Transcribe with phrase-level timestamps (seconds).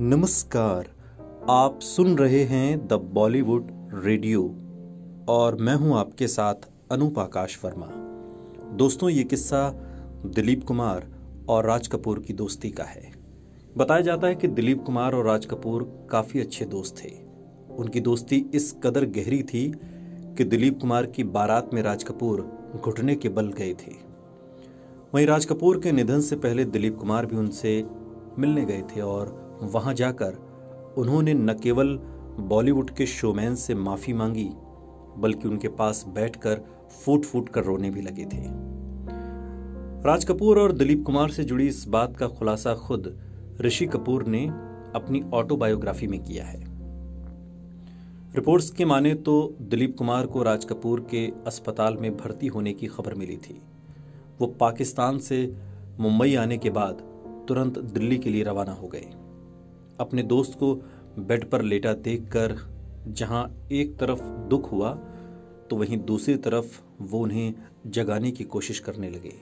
[0.00, 0.88] नमस्कार,
[1.50, 4.42] आप सुन रहे हैं द बॉलीवुड रेडियो
[5.28, 7.86] और मैं हूँ आपके साथ अनूप आकाश वर्मा।
[8.76, 9.70] दोस्तों, ये किस्सा
[10.26, 11.06] दिलीप कुमार
[11.48, 13.10] और राज कपूर की दोस्ती का है।
[13.76, 17.10] बताया जाता है कि दिलीप कुमार और राज कपूर काफ़ी अच्छे दोस्त थे।
[17.74, 19.66] उनकी दोस्ती इस कदर गहरी थी
[20.38, 23.96] कि दिलीप कुमार की बारात में राज कपूर घुटने के बल गए थे।
[25.14, 27.84] वहीं राज कपूर के निधन से पहले दिलीप कुमार भी उनसे
[28.38, 30.34] मिलने गए थे और वहाँ जाकर
[30.98, 31.96] उन्होंने न केवल
[32.40, 34.48] बॉलीवुड के शोमैन से माफ़ी मांगी,
[35.18, 36.60] बल्कि उनके पास बैठकर
[37.04, 38.42] फूट फूट कर रोने भी लगे थे।
[40.04, 43.16] राज कपूर और दिलीप कुमार से जुड़ी इस बात का खुलासा खुद
[43.60, 44.46] ऋषि कपूर ने
[44.94, 46.60] अपनी ऑटोबायोग्राफी में किया है।
[48.34, 52.86] रिपोर्ट्स के माने तो दिलीप कुमार को राज कपूर के अस्पताल में भर्ती होने की
[52.86, 53.62] खबर मिली थी।
[54.40, 55.56] वो पाकिस्तान से
[56.00, 57.02] मुंबई आने के बाद
[57.48, 59.10] तुरंत दिल्ली के लिए रवाना हो गए।
[60.00, 60.74] अपने दोस्त को
[61.18, 62.56] बेड पर लेटा देखकर
[63.08, 64.92] जहाँ एक तरफ़ दुख हुआ
[65.70, 67.54] तो वहीं दूसरी तरफ़ वो उन्हें
[67.86, 69.32] जगाने की कोशिश करने लगे।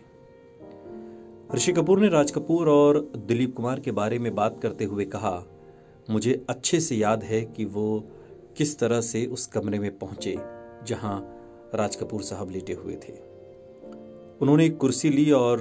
[1.54, 5.42] ऋषि कपूर ने राज कपूर और दिलीप कुमार के बारे में बात करते हुए कहा,
[6.10, 8.04] मुझे अच्छे से याद है कि वो
[8.56, 10.36] किस तरह से उस कमरे में पहुँचे,
[10.86, 11.18] जहाँ
[11.74, 13.12] राज कपूर साहब लेटे हुए थे।
[14.40, 15.60] उन्होंने एक कुर्सी ली और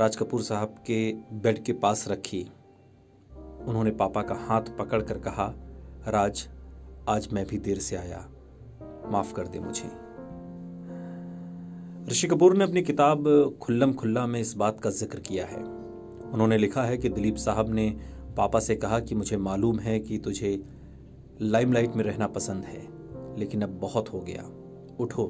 [0.00, 2.46] राज कपूर साहब के बेड के पास रखी।
[3.66, 5.54] उन्होंने पापा का हाथ पकड़कर कहा,
[6.08, 6.48] राज,
[7.08, 8.24] आज मैं भी देर से आया।
[9.10, 9.90] माफ़ कर दे मुझे।
[12.10, 13.24] ऋषि कपूर ने अपनी किताब
[13.62, 15.62] खुल्लम खुल्ला में इस बात का ज़िक्र किया है।
[16.32, 17.88] उन्होंने लिखा है कि दिलीप साहब ने
[18.36, 20.64] पापा से कहा कि मुझे मालूम है कि तुझे
[21.42, 22.82] लाइमलाइट में रहना पसंद है,
[23.38, 24.44] लेकिन अब बहुत हो गया।
[25.00, 25.26] उठो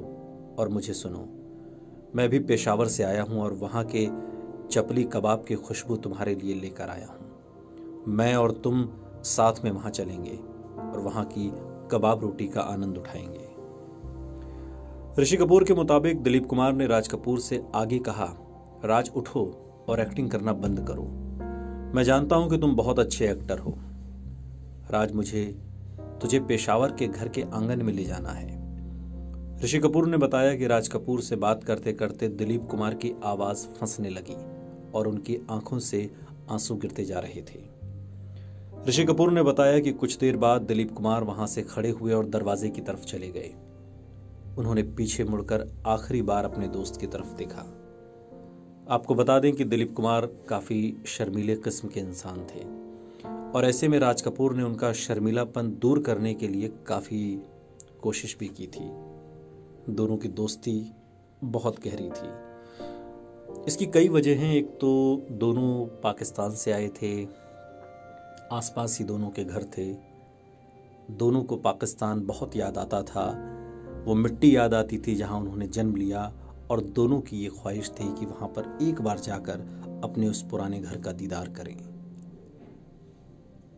[0.59, 1.27] और मुझे सुनो।
[2.15, 4.07] मैं भी पेशावर से आया हूँ और वहाँ के
[4.69, 7.24] चपली कबाब की खुशबू तुम्हारे लिए लेकर आया हूँ।
[8.07, 8.89] मैं और तुम
[9.23, 10.39] साथ में वहाँ चलेंगे
[10.91, 11.51] और वहाँ की
[11.91, 13.55] कबाब रोटी का आनंद उठाएँगे।
[15.21, 18.37] ऋषि कपूर के मुताबिक दिलीप कुमार ने राज कपूर से आगे कहा,
[18.85, 21.03] राज उठो और एक्टिंग करना बंद करो।
[21.95, 23.77] मैं जानता हूँ कि तुम बहुत अच्छे एक्टर हो।
[24.91, 25.45] राज मुझे,
[26.21, 28.65] तुझे पेशावर के घर के आँगन में ले जाना है।
[29.63, 33.67] ऋषि कपूर ने बताया कि राज कपूर से बात करते करते दिलीप कुमार की आवाज़
[33.67, 34.35] फंसने लगी
[34.91, 36.11] और उनकी आँखों से
[36.49, 37.74] आँसू गिरते जा रहे थे।
[38.87, 42.25] ऋषि कपूर ने बताया कि कुछ देर बाद दिलीप कुमार वहाँ से खड़े हुए और
[42.25, 43.53] दरवाजे की तरफ़ चले गए।
[44.57, 47.61] उन्होंने पीछे मुड़कर आखिरी बार अपने दोस्त की तरफ़ देखा।
[48.89, 52.61] आपको बता दें कि दिलीप कुमार काफ़ी शर्मीले किस्म के इंसान थे
[53.51, 57.41] और ऐसे में राज कपूर ने उनका शर्मीलापन दूर करने के लिए काफ़ी
[58.01, 58.89] कोशिश भी की थी।
[59.93, 60.91] दोनों की दोस्ती
[61.43, 62.29] बहुत गहरी थी।
[63.67, 67.44] इसकी कई वजह हैं। एक तो दोनों पाकिस्तान से आए थे।
[68.51, 69.93] आसपास ही दोनों के घर थे।
[71.11, 73.51] दोनों को पाकिस्तान बहुत याद आता था।
[74.05, 76.33] वो मिट्टी याद आती थी जहाँ उन्होंने जन्म लिया
[76.71, 79.59] और दोनों की ये ख्वाहिश थी कि वहाँ पर एक बार जाकर
[80.03, 81.77] अपने उस पुराने घर का दीदार करें।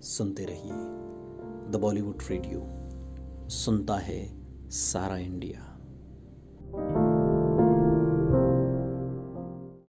[0.02, 0.72] सुनते रहिए
[1.72, 2.68] द बॉलीवुड रेडियो।
[3.50, 4.38] सुनता है
[4.70, 5.77] सारा इंडिया।